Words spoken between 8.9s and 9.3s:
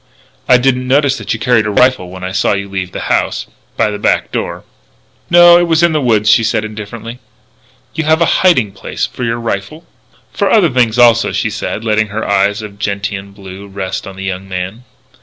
for